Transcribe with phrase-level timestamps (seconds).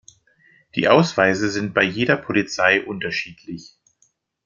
[0.73, 3.77] Die Ausweise sind bei jeder Polizei unterschiedlich.